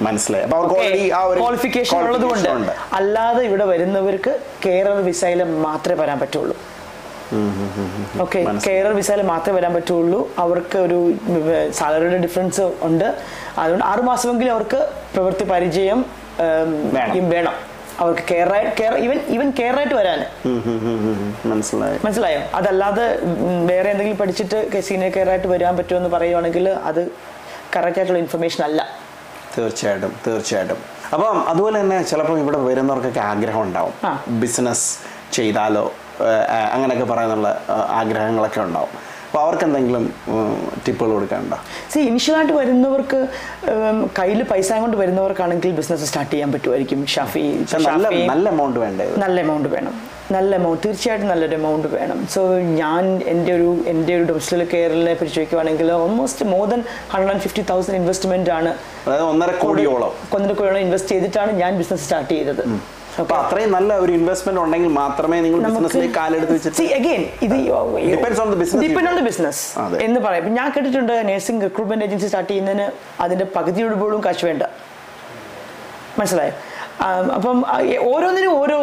മനസ്സിലായി. 0.02 0.46
ക്വാളിഫിക്കേഷൻ 1.40 1.98
ഉള്ളത് 1.98 2.22
കൊണ്ട് 2.22 2.50
അല്ലാതെ 2.94 3.44
ഇവിടെ 3.44 3.66
വരുന്നവർക്ക് 3.66 4.40
കെയറർ 4.66 4.92
വിസയിലെ 4.92 5.44
മാത്രമേ 5.44 6.04
വരാൻ 6.04 6.20
പറ്റുള്ളൂ. 6.20 6.58
ഓക്കെ. 8.22 8.40
കെയറർ 8.66 8.94
വിസയിൽ 8.96 9.22
മാത്രമേ 9.22 9.58
വരാൻ 9.58 9.74
പറ്റുള്ളൂ. 9.74 10.20
അവർക്ക് 10.38 10.78
ഒരു 10.78 11.14
സാലറിയുടെ 11.72 12.18
ഡിഫറൻസ് 12.18 12.62
ഉണ്ട്. 12.82 13.18
അതുകൊണ്ട് 13.58 13.86
ആറു 13.86 14.02
മാസമെങ്കിലും 14.02 14.52
അവർക്ക് 14.52 14.90
പ്രവൃത്തി 15.14 15.44
പരിചയം 15.44 16.06
വേണം. 17.30 17.54
അവർക്ക് 18.00 18.22
care 18.32 18.50
care 18.80 18.96
even 18.98 19.20
even 19.36 19.50
care 19.60 19.76
ആയിട്ട് 19.76 19.94
വരാൻ. 19.94 20.20
മനസ്സിലായി. 21.50 22.00
മനസ്സിലായോ? 22.06 22.42
അതല്ലാതെ 22.56 23.08
വേറെ 23.66 23.90
എന്തെങ്കിലും 23.90 24.18
പഠിച്ചിട്ട് 24.18 24.82
സീനിയർ 24.82 25.12
കെയർ 25.12 25.30
ആയിട്ട് 25.30 25.48
വരാൻ 25.48 25.78
പറ്റുമെന്ന് 25.78 26.10
പറയുവാണെങ്കിൽ 26.10 26.70
അത് 26.70 27.02
കറക്റ്റ് 27.76 28.00
ആയിട്ടുള്ള 28.00 28.20
ഇൻഫർമേഷൻ 28.20 28.64
അല്ല. 28.64 28.88
തീർച്ചയായിട്ടും 29.58 30.14
തീർച്ചയായിട്ടും. 30.28 30.78
അപ്പം 31.14 31.50
അതുപോലെ 31.50 31.80
തന്നെ 31.80 32.04
ചിലപ്പോൾ 32.04 32.40
ഇവിടെ 32.40 32.58
വരുന്നവർക്കൊക്കെ 32.58 33.20
ആഗ്രഹം 33.20 33.62
ഉണ്ടാവും. 33.62 33.94
ബിസിനസ് 34.42 34.98
ചെയ്താലോ 35.32 35.94
അങ്ങനെയൊക്കെ 36.74 37.08
പറയാനുള്ള 37.14 37.50
ആഗ്രഹങ്ങളൊക്കെ 38.00 38.62
ഉണ്ടാവും. 38.68 38.96
അപ്പോൾ 39.28 39.42
അവർക്ക് 39.46 39.66
എന്തെങ്കിലും 39.68 40.04
ടിപ്പുകൾ 40.84 41.10
കൊടുക്കാനുണ്ടോ? 41.14 41.58
സി 41.94 42.00
ഇനിഷ്യലായിട്ട് 42.10 42.54
വരുന്നവർക്ക് 42.60 43.20
കയ്യിൽ 44.20 44.42
പൈസ 44.52 44.70
കൊണ്ട് 44.84 44.98
വരുന്നവർക്കാണെങ്കിൽ 45.02 45.72
ബിസിനസ് 45.80 46.06
സ്റ്റാർട്ട് 46.10 46.32
ചെയ്യാൻ 46.34 46.52
പറ്റുമായിരിക്കും. 46.54 47.00
ഷാഫി 47.16 47.44
നല്ല 47.88 48.10
നല്ല 48.32 48.46
എമൗണ്ട് 48.56 48.80
വേണ്ടേ 48.86 49.08
നല്ല 49.24 49.38
എമൗണ്ട് 49.46 49.70
വേണം. 49.76 49.96
നല്ല 50.36 50.52
എമൗണ്ട് 50.60 50.82
തീർച്ചയായിട്ടും 50.86 51.30
നല്ലൊരു 51.32 51.56
എമൗണ്ട് 51.60 51.88
വേണം. 51.98 52.20
സോ 52.34 52.42
ഞാൻ 52.82 53.04
എന്റെ 53.34 53.52
ഒരു 53.58 53.70
എന്റെ 53.94 54.12
ഒരു 54.18 54.26
ഡൊമസ്റ്റിക് 54.30 54.66
കെയറിനെ 54.74 55.14
പറ്റി 55.20 55.32
ചോദിക്കുവാണെങ്കിൽ 55.38 55.92
almost 56.02 56.46
more 56.54 56.66
than 56.74 56.82
hundred 57.14 57.32
and 57.34 57.44
fifty 57.46 57.64
thousand 57.72 57.98
investment 58.02 58.52
ആണ് 58.58 58.72
ഒന്നര 59.32 59.52
കോടിയോളം. 59.66 60.14
ഒന്നര 60.38 60.54
കോടിയോളം 60.60 60.84
ഇൻവെസ്റ്റ് 60.88 61.12
ചെയ്തിട്ടാണ് 61.16 61.54
ഞാൻ 61.64 61.72
ബിസിനസ് 61.82 62.06
സ്റ്റാർട്ട് 62.08 62.32
ചെയ്തത്. 62.36 62.64
അപ്പൊ 63.20 63.36
അത്രയും 63.36 63.72
നല്ല 63.72 63.98
ഒരു 63.98 64.12
ഇൻവെസ്റ്റ്മെന്റ് 64.12 64.62
ഉണ്ടെങ്കിൽ 64.62 64.92
മാത്രമേ 64.94 65.42
നിങ്ങൾ 65.42 65.60
ബിസിനസ്സിലേക്ക് 65.68 66.16
കാലെടുത്ത് 66.16 66.54
വെച്ചിട്ട് 66.54 66.78
സീ 66.78 66.88
अगेन 67.00 67.22
ഇത് 67.42 67.56
depends 68.12 68.42
on 68.42 68.50
the 68.50 68.56
business 68.56 68.84
depend 68.86 69.10
on 69.12 69.16
the. 69.20 69.24
അതെ. 69.78 69.98
എന്ന് 70.06 70.20
പറയും. 70.20 70.48
ഞാൻ 70.54 70.72
കേട്ടിട്ടുണ്ട് 70.72 71.14
നഴ്സിംഗ് 71.30 71.64
റിക്രൂട്ട്മെന്റ് 71.64 72.06
ഏജൻസി 72.06 72.26
സ്റ്റാർട്ട് 72.26 72.52
ചെയ്യുന്നതിന് 72.52 72.88
അതിന്റെ 73.22 73.46
പകുതിയോട് 73.56 73.96
പോലും 73.96 74.22
കാശ് 74.26 74.46
വേണ്ട. 74.46 74.64
മനസ്സിലായോ? 76.20 76.54
അപ്പം 77.34 77.58
ഓരോന്നിനും 78.12 78.54
ഓരോ 78.60 78.78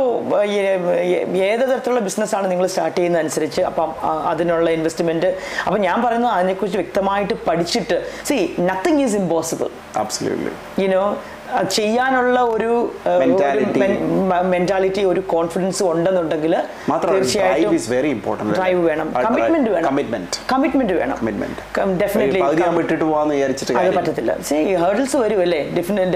ഏത് 1.47 1.63
തരത്തിലുള്ള 1.71 2.01
ബിസിനസ്സാണ് 2.01 2.51
നിങ്ങൾ 2.51 2.67
സ്റ്റാർട്ട് 2.67 2.97
ചെയ്യുന്ന 2.97 3.19
അനുസരിച്ച് 3.19 3.63
അപ്പം 3.63 3.89
അതിനുള്ള 4.31 4.71
ഇൻവെസ്റ്റ്മെന്റ് 4.71 5.31
അപ്പം 5.67 5.81
ഞാൻ 5.81 6.03
പറയുന്നത് 6.03 6.33
അതിനെക്കുറിച്ച് 6.33 6.79
വ്യക്തമായിട്ട് 6.79 7.35
പഠിച്ചിട്ട് 7.49 7.97
see 8.27 8.37
nothing 8.61 9.01
is 9.01 9.17
impossible 9.17 9.71
you know 10.81 11.03
ചെയ്യാനുള്ള 11.77 12.39
ഒരു. 12.55 12.71
മെന്റാലിറ്റി 14.55 15.03
ഒരു 15.13 15.21
കോൺഫിഡൻസ് 15.35 15.83
ഉണ്ടെന്നുണ്ടെങ്കിൽ 15.93 16.55
തീർച്ചയായിട്ടും 17.05 17.77
വെരി 17.95 18.11
ഇമ്പോർട്ടന്റ് 18.17 18.57
ഡ്രൈവ് 18.59 18.81
വേണം. 18.89 19.09
കമ്മിറ്റ്മെന്റ് 19.27 19.71
വേണം. 19.75 19.87
കമ്മിറ്റ്മെന്റ് 19.89 20.41
കമ്മിറ്റ്മെന്റ് 20.53 20.95
വേണം. 21.01 21.17
കമ്മിറ്റ്മെന്റ് 21.21 21.99
ഡെഫിനറ്റ്ലി 22.05 22.41
പകുതി 22.45 22.63
ഞാൻ 22.63 22.75
വിട്ടിട്ട് 22.81 23.05
പോവാന്ന് 23.05 23.35
വിചാരിച്ചിട്ട് 23.35 23.73
അത് 23.73 23.79
കാര്യമില്ല. 23.79 24.01
പറ്റത്തില്ല. 24.01 24.35
സേ 24.49 24.57
ഹേർഡിൽസ് 24.85 25.19
വരും 25.25 25.43
അല്ലേ? 25.47 25.63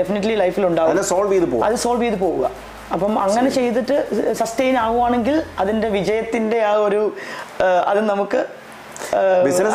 ഡെഫിനറ്റ്ലി 0.01 0.35
ലൈഫിൽ 0.45 0.67
ഉണ്ടാവും. 0.71 1.05
സോൾവ് 1.13 1.33
ചെയ്ത് 1.33 1.49
പോകും 1.53 1.67
അത് 1.69 1.79
സോൾവ് 1.85 2.03
ചെയ്ത് 2.03 2.19
പോവുക. 2.25 2.51
അപ്പം 2.95 3.15
അങ്ങനെ 3.23 3.51
ചെയ്തിട്ട് 3.57 3.97
സസ്റ്റെയിൻ 4.41 4.77
ആവുകയാണെങ്കിൽ 4.83 5.37
അതിന്റെ 5.63 5.89
വിജയത്തിന്റെ 5.97 6.59
ആ 6.69 6.73
ഒരു 6.87 7.01
അത് 7.91 8.01
നമുക്ക് 8.11 8.41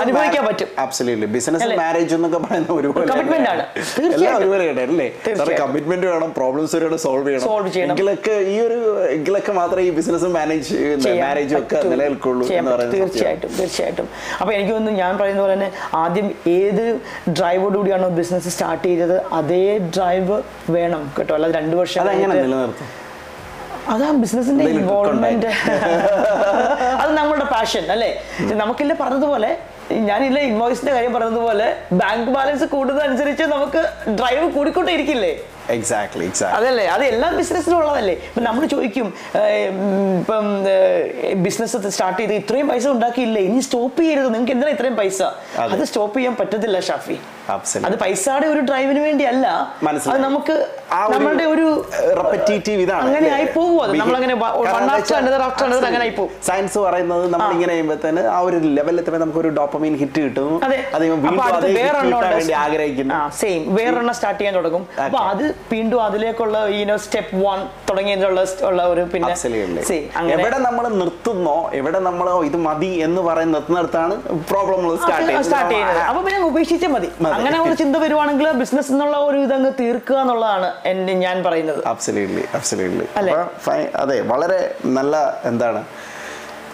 അനുഭവിക്കാൻ 0.04 0.44
പറ്റും. 0.48 0.68
Absolutely 0.84 1.28
business? 1.36 1.68
മാരേജ് 1.82 2.16
എന്നൊക്കെ 2.16 2.40
പറയുന്ന 2.46 2.74
ഒരുപോലെ 2.80 3.06
Commitment 3.12 3.48
ആണ്. 3.54 3.64
എല്ലാം. 4.16 4.38
ഒരുപോലെ 4.40 4.66
അല്ലേ? 4.86 5.08
കമ്മിറ്റ്മെന്റ് 5.64 6.08
വേണം 6.08 6.34
പ്രോബ്ലംസ് 6.38 6.76
വേണം 6.76 7.00
സോൾവ് 7.06 7.28
ചെയ്യണം. 7.28 7.46
Solve 7.48 7.70
ചെയ്യണം. 7.76 7.94
എങ്കിലൊക്കെ 7.94 8.36
ഈ 8.54 8.60
ഒരു 8.68 8.78
എങ്കിലൊക്കെ 9.16 9.52
മാത്രമേ 9.60 9.84
ഈ 9.84 9.92
ബിസിനസ് 10.00 10.32
മാനേജ് 10.38 10.76
മാരേജും 11.22 11.58
ഒക്കെ. 11.62 11.82
നിലനിൽക്കുള്ളൂ 11.94 12.48
തീർച്ചയായിട്ടും 12.96 13.52
തീർച്ചയായിട്ടും. 13.60 14.10
അപ്പൊ 14.42 14.54
എനിക്ക് 14.54 14.74
തോന്നുന്നു 14.74 15.00
ഞാൻ 15.00 15.14
പറയുന്ന 15.18 15.42
പോലെ 15.42 15.54
തന്നെ 15.54 15.72
ആദ്യം 16.04 16.28
ഏത് 16.58 16.84
ഡ്രൈവോട് 17.40 17.78
കൂടിയാണോ 17.78 18.10
ബിസിനസ് 18.22 18.50
സ്റ്റാർട്ട് 18.58 18.86
ചെയ്തത് 18.88 19.18
അതേ 19.40 19.64
ഡ്രൈവ് 19.96 20.42
വേണം 20.70 21.04
കേട്ടോ. 21.20 21.34
അല്ലാതെ 21.34 21.56
രണ്ടു 21.60 21.76
വർഷം 21.76 22.08
നിലനിർത്തും? 22.08 23.03
അതാ 23.92 24.08
ബിസിനസിന്റെ 24.24 24.66
ഇൻവോൾവ്മെന്റ് 24.76 25.50
അത് 27.02 27.12
നമ്മുടെ 27.20 27.46
പാഷൻ 27.54 27.86
അല്ലേ? 27.96 28.10
നമുക്കില്ല 28.62 28.94
പറഞ്ഞതുപോലെ 29.02 29.52
ഞാനില്ല 30.10 30.40
ഇൻവോയ്സിന്റെ 30.50 30.92
കാര്യം 30.96 31.14
പറഞ്ഞതുപോലെ 31.16 31.66
ബാങ്ക് 32.02 32.30
ബാലൻസ് 32.36 32.66
കൂടുന്നതനുസരിച്ച് 32.74 33.46
നമുക്ക് 33.54 33.82
ഡ്രൈവ് 34.20 34.46
കൂടിക്കൊണ്ടേ 34.56 34.94
ഇരിക്കില്ലേ 34.98 35.32
എക്സാക്ട്ലി 35.76 36.24
എക്സാക്ട് 36.30 36.56
അതല്ലേ? 36.58 36.86
അത് 36.94 37.04
എല്ലാ 37.10 37.28
ബിസിനസ്സിലും 37.40 37.78
ഉള്ളതല്ലേ? 37.80 38.16
ഇപ്പൊ 38.30 38.42
നമ്മൾ 38.48 38.64
ചോദിക്കും 38.74 39.08
ഇപ്പം 40.22 40.48
ബിസിനസ് 41.46 41.78
സ്റ്റാർട്ട് 41.96 42.20
ചെയ്ത് 42.22 42.34
ഇത്രയും 42.42 42.68
പൈസ 42.72 42.86
ഉണ്ടാക്കിയില്ലേ? 42.96 43.42
ഇനി 43.50 43.62
സ്റ്റോപ്പ് 43.68 44.00
ചെയ്യരുത്. 44.04 44.30
നിങ്ങൾക്ക് 44.34 44.54
എന്തിനാ 44.56 44.72
ഇത്രയും 44.76 44.98
പൈസ? 45.02 45.20
അത്. 45.66 45.84
സ്റ്റോപ്പ് 45.92 46.18
ചെയ്യാൻ 46.18 46.36
പറ്റത്തില്ല 46.42 46.80
ഷാഫി. 46.90 47.18
അത് 47.88 47.96
പൈസയുടെ 48.04 48.48
ഒരു 48.48 48.62
ഡ്രൈവിന് 48.70 49.02
വേണ്ടിയല്ല. 49.06 49.48
അത് 50.12 50.20
നമുക്ക് 50.26 50.56
നമ്മളുടെ 51.14 51.46
ഒരു 51.54 51.66
റെപ്പറ്റേറ്റീവ് 52.20 52.82
ഇതാണ്. 52.86 53.04
അങ്ങനെ 53.08 53.30
ആയി 53.38 53.48
പോകും 53.56 53.78
അത്. 53.86 53.94
നമ്മളങ്ങനെ 54.02 54.34
അനദർ 55.20 55.42
അങ്ങനെ 55.90 56.04
ആയി 56.06 56.14
പോകും 56.18 56.32
സയൻസ് 56.48 56.78
പറയുന്നത് 56.86 57.26
നമ്മൾ 57.34 57.50
ഇങ്ങനെ 57.56 57.72
ചെയ്യുമ്പോഴത്തേന് 57.74 58.22
ആ 58.36 58.40
ഒരു 58.48 58.58
ലെവലിൽ 58.78 59.00
എത്തുമ്പോൾ 59.02 59.22
നമുക്ക് 59.24 59.42
ഒരു 59.44 59.52
ഡോപ്പമീൻ 59.60 59.94
ഹിറ്റ് 60.02 60.20
കിട്ടും. 60.26 60.52
അതെ. 60.68 60.80
വേണ്ടി 62.36 62.54
ആഗ്രഹിക്കുന്നു. 62.64 63.14
സെയിം 63.42 63.62
വേറൊരെണ്ണം 63.78 64.16
സ്റ്റാർട്ട് 64.20 64.40
ചെയ്യാൻ 64.42 64.56
തുടങ്ങും. 64.60 64.86
അപ്പൊ 65.06 65.20
അത് 65.32 65.44
വീണ്ടും 65.74 66.00
അതിലേക്കുള്ള 66.08 66.58
ഈനോ 66.80 66.98
സ്റ്റെപ്പ് 67.06 67.36
വൺ 67.46 67.60
തുടങ്ങിയിട്ടുള്ള 67.90 68.40
ഉള്ള 68.70 68.82
ഒരു 68.94 69.04
പിന്നെ. 69.14 69.34
എവിടെ 70.38 70.60
നമ്മൾ 70.68 70.86
നിർത്തുന്നോ 71.02 71.58
എവിടെ 71.82 72.00
നമ്മൾ 72.10 72.28
ഇത് 72.50 72.58
മതി 72.68 72.92
എന്ന് 73.08 73.22
പറയുന്ന 73.28 73.52
നിർത്തുന്നിടത്താണ് 73.56 74.14
പ്രോബ്ലം 74.52 74.80
സ്റ്റാർട്ട് 75.04 75.28
ചെയ്യുന്നത്. 75.74 76.02
അപ്പൊ 76.10 76.22
പിന്നെ 76.26 76.40
ഉപേക്ഷിച്ചാൽ 76.52 76.92
മതി. 76.96 77.10
അങ്ങനെ 77.36 77.58
ഒരു 77.66 77.76
ചിന്ത 77.82 77.96
വരുവാണെങ്കിൽ 78.04 78.48
ബിസിനസ് 78.62 78.92
എന്നുള്ള 78.94 79.18
ഒരു 79.28 79.38
ഇതങ്ങ് 79.46 79.72
തീർക്കുക 79.80 80.18
എന്നുള്ളതാണ് 80.24 80.70
എന്റെ 80.92 81.14
ഞാൻ 81.26 81.38
പറയുന്നത്. 81.44 81.82
അബ്സല്യൂട്ട്ലി 81.94 82.46
അബ്സല്യൂട്ട്ലി 82.54 83.06
അല്ലേ? 83.22 83.34
അതെ 84.04 84.18
വളരെ 84.34 84.60
നല്ല 84.98 85.16
എന്താണ് 85.52 85.82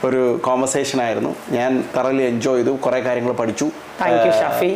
ഒരു 0.07 0.19
കോൺവെർസേഷൻ 0.45 0.97
ആയിരുന്നു. 1.05 1.31
ഞാൻ 1.55 1.71
തറലി 1.95 2.23
എൻജോയ് 2.23 2.59
ചെയ്തു 2.59 2.73
കുറെ 2.85 2.99
കാര്യങ്ങൾ 3.07 3.33
പഠിച്ചു. 3.39 3.67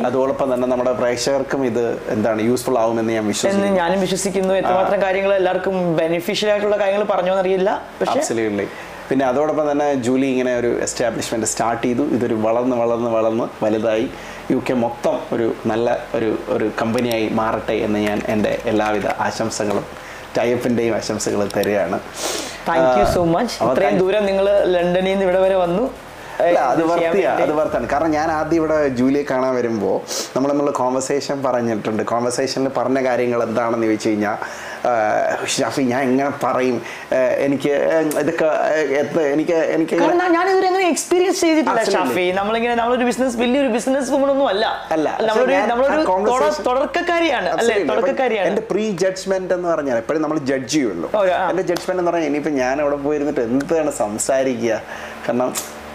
അതോടൊപ്പം 0.07 0.47
തന്നെ 0.53 0.67
നമ്മുടെ 0.67 0.93
പ്രേക്ഷകർക്കും 1.01 1.61
ഇത് 1.65 1.83
എന്താണ് 2.15 2.41
യൂസ്ഫുൾ 2.49 2.77
ആവുമെന്ന് 2.79 3.13
ഞാൻ 3.17 3.27
വിശ്വസിക്കുന്നു. 3.27 3.75
ഞാനും 3.81 4.01
വിശ്വസിക്കുന്നു. 4.01 4.53
എത്രമാത്രം 4.53 5.01
കാര്യങ്ങൾ 5.01 5.33
എല്ലാവർക്കും 5.33 5.77
ബെനിഫിഷ്യൽ 6.01 6.51
ആയിട്ടുള്ള 6.51 6.77
കാര്യങ്ങൾ 6.83 7.05
പറഞ്ഞോന്നറിയില്ല. 7.13 7.69
പക്ഷേ 8.01 8.19
പിന്നെ 9.09 9.23
അതോടൊപ്പം 9.31 9.65
തന്നെ 9.71 9.87
ജൂലി 10.05 10.27
ഇങ്ങനെ 10.33 10.51
ഒരു 10.61 10.69
എസ്റ്റാബ്ലിഷ്മെന്റ് 10.85 11.47
സ്റ്റാർട്ട് 11.53 11.83
ചെയ്തു. 11.85 12.03
ഇതൊരു 12.15 12.35
വളർന്ന് 12.45 12.75
വളർന്ന് 12.83 13.09
വളർന്ന് 13.17 13.47
വലുതായി. 13.63 14.05
യു 14.53 14.59
കെ 14.67 14.75
മൊത്തം 14.85 15.17
ഒരു 15.35 15.47
നല്ല 15.71 15.97
ഒരു 16.19 16.29
ഒരു 16.55 16.67
കമ്പനിയായി 16.81 17.27
മാറട്ടെ 17.41 17.75
എന്ന് 17.87 17.99
ഞാൻ 18.07 18.21
എന്റെ 18.35 18.53
എല്ലാവിധ 18.71 19.07
ആശംസകളും 19.27 19.85
ടൈപ്പിന്റെയും 20.37 20.95
ആശംസകൾ 21.01 21.41
തരികയാണ്. 21.57 21.99
താങ്ക് 22.69 22.97
യു 23.01 23.05
സോ 23.17 23.21
മച്ച് 23.35 23.55
അത്രയും 23.67 23.99
ദൂരം 24.03 24.25
നിങ്ങൾ 24.31 24.45
ലണ്ടനിൽ 24.75 25.11
നിന്ന് 25.11 25.25
ഇവിടെ 25.27 25.41
വരെ 25.45 25.59
വന്നു. 25.65 25.85
അല്ല 26.43 26.59
അത് 26.69 26.79
ഇത് 26.81 26.87
ചെയ്യാൻ 26.91 27.11
വർത്തിയാ 27.11 27.31
വേണ്ടി. 27.31 27.43
അത് 27.45 27.53
വർത്താണ് 27.57 27.87
കാരണം 27.91 28.11
ഞാൻ 28.17 28.27
ആദ്യം 28.37 28.57
ഇവിടെ 28.59 28.77
ജൂലിയെ 28.99 29.23
കാണാൻ 29.31 29.51
വരുമ്പോൾ 29.57 29.95
നമ്മൾ 30.35 30.49
നമ്മൾ 30.51 30.67
കോൺവെർസേഷൻ 30.79 31.37
പറഞ്ഞിട്ടുണ്ട്. 31.47 32.01
കോൺവെർസേഷനിൽ 32.11 32.71
പറഞ്ഞ 32.77 32.99
കാര്യങ്ങൾ 33.07 33.39
എന്താണെന്ന് 33.47 33.87
ചോദിച്ചു 33.89 34.09
കഴിഞ്ഞാൽ 34.09 34.37
ഷാഫി 35.47 35.81
ഞാൻ 35.81 36.01
എങ്ങനെ 36.01 36.31
പറയും? 36.43 36.81
എനിക്ക് 37.37 37.69
ഇതൊക്കെ 38.19 38.45
എനിക്ക് 39.23 39.53
എനിക്ക് 39.53 39.95
ഞാൻ- 39.95 40.49
ഇതുവരെ 40.49 40.67
അങ്ങനെ 40.67 40.87
എക്സ്പീരിയൻസ് 40.87 41.41
ചെയ്തിട്ടില്ല 41.41 41.83
ഷാഫി. 41.83 42.31
നമ്മളിങ്ങനെ 42.31 42.75
നമ്മളൊരു 42.75 43.05
ബിസിനസ് 43.05 43.37
വലിയൊരു 43.37 43.67
ബിസിനസ് 43.67 44.11
വുമൺ 44.11 44.31
ഒന്നും 44.31 44.47
അല്ല. 44.47 44.65
അല്ല. 44.91 45.17
നമ്മളൊരു 45.21 45.51
നമ്മളൊരു 45.51 46.63
തുടക്കക്കാരിയാണ് 46.63 47.49
അല്ലെ? 47.49 47.83
തുടക്കക്കാരിയാണ് 47.83 48.49
എന്റെ 48.49 48.61
പ്രീ 48.61 48.91
ജഡ്ജ്മെന്റ് 48.91 49.53
എന്ന് 49.53 49.69
പറഞ്ഞാൽ 49.69 49.97
എപ്പോഴും 49.97 50.21
നമ്മൾ 50.21 50.37
ജഡ്ജ് 50.37 50.73
ചെയ്യുള്ളൂ. 50.73 51.09
എന്റെ 51.49 51.63
ജഡ്ജ്മെന്റ് 51.63 52.01
എന്ന് 52.01 52.11
പറഞ്ഞാൽ 52.11 52.27
ഇനിയിപ്പോ 52.27 52.51
ഞാൻ 52.51 52.81
അവിടെ 52.81 52.95
പോയിരുന്നിട്ട് 52.95 53.39
എന്താണ് 53.39 53.91
സംസാരിക്കുക? 53.91 54.81
കാരണം 55.27 55.53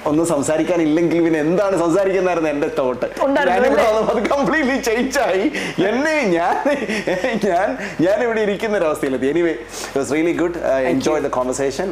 ഒന്നും 0.08 0.26
സംസാരിക്കാനില്ലെങ്കിൽ 0.32 1.18
പിന്നെ 1.26 1.38
എന്താണ് 1.46 1.74
സംസാരിക്കുന്നതായിരുന്നു 1.82 2.50
എന്റെ 2.54 2.68
തോട്ട് 2.78 3.06
ഞാനിവിടെ 3.50 3.84
അത് 3.90 4.20
കംപ്ലീറ്റ്ലി 4.32 4.76
ചേഞ്ച് 4.88 5.18
ആയി. 5.26 5.44
എന്നെ 5.90 6.14
ഞാൻ 6.36 6.56
ഞാൻ 7.50 7.68
ഞാൻ 8.06 8.18
ഇവിടെ 8.26 8.40
ഇരിക്കുന്ന 8.46 8.76
ഒരു 8.80 8.86
അവസ്ഥയിലെത്തി. 8.90 9.28
Anyway 9.34 9.54
was 9.96 10.08
really 10.16 10.34
good 10.42 10.60
enjoy 10.92 11.22
the 11.26 11.30
conversation 11.38 11.88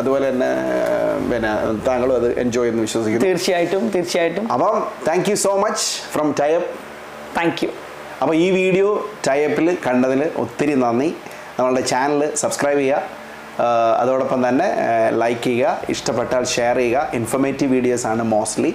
അതുപോലെ 0.00 0.24
തന്നെ 0.30 0.50
uh, 0.88 1.14
പിന്നെ 1.30 1.52
താങ്കളും 1.88 2.14
അത് 2.20 2.28
എൻജോയ് 2.44 2.70
എന്ന് 2.72 2.84
വിശ്വസിക്കുന്നു. 2.88 3.24
തീർച്ചയായിട്ടും 3.26 3.84
തീർച്ചയായിട്ടും. 3.96 4.46
അപ്പം 4.56 4.76
thank 5.08 5.30
you 5.32 5.36
so 5.46 5.54
much 5.66 5.86
from 6.14 6.28
type 6.42 6.66
thank 7.38 7.62
you 7.64 7.70
അപ്പോൾ 8.22 8.34
ഈ 8.44 8.48
വീഡിയോ 8.60 8.88
ടൈപ്പിൽ 9.28 9.66
കണ്ടതിൽ 9.86 10.22
ഒത്തിരി 10.44 10.74
നന്ദി. 10.84 11.10
നമ്മളുടെ 11.58 11.82
ചാനൽ 11.92 12.20
സബ്സ്ക്രൈബ് 12.42 12.80
ചെയ്യുക. 12.80 13.19
അതോടൊപ്പം 14.00 14.40
തന്നെ 14.48 14.68
ലൈക്ക് 15.22 15.42
ചെയ്യുക 15.48 15.90
ഇഷ്ടപ്പെട്ടാൽ 15.94 16.44
ഷെയർ 16.54 16.76
ചെയ്യുക. 16.82 17.08
ഇൻഫർമേറ്റീവ് 17.18 17.70
വീഡിയോസ് 17.76 18.06
ആണ് 18.12 18.22
മോസ്റ്റ്ലി 18.34 18.72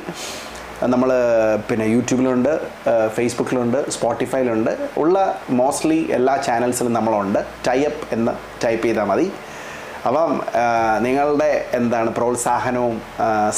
നമ്മൾ 0.94 1.10
പിന്നെ 1.68 1.86
യൂട്യൂബിലുണ്ട് 1.86 2.52
ഫേസ്ബുക്കിലുണ്ട് 3.16 3.78
സ്പോട്ടിഫൈയിലുണ്ട് 3.96 4.72
ഉള്ള 5.02 5.18
മോസ്റ്റ്ലി 5.60 6.00
എല്ലാ 6.18 6.34
ചാനൽസിലും 6.48 6.94
നമ്മളുണ്ട്. 6.94 7.40
ടൈപ്പ് 7.68 8.02
എന്ന് 8.16 8.32
ടൈപ്പ് 8.64 8.84
ചെയ്താൽ 8.88 9.08
മതി. 9.12 9.28
അപ്പം 10.08 10.32
നിങ്ങളുടെ 11.06 11.52
എന്താണ് 11.80 12.10
പ്രോത്സാഹനവും 12.18 12.98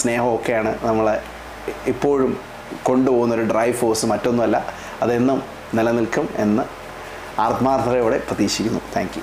സ്നേഹവും 0.02 0.36
ഒക്കെയാണ് 0.36 0.74
നമ്മളെ 0.84 1.16
ഇപ്പോഴും 1.94 2.32
കൊണ്ടുപോകുന്നൊരു 2.90 3.48
ഡ്രൈവ് 3.54 3.76
ഫോഴ്സ് 3.80 4.06
മറ്റൊന്നുമല്ല. 4.06 4.60
അതെന്നും 5.02 5.42
നിലനിൽക്കും 5.80 6.28
എന്ന് 6.46 6.64
ആത്മാർത്ഥതയോടെ 7.48 8.20
പ്രതീക്ഷിക്കുന്നു. 8.30 8.82
താങ്ക് 8.96 9.20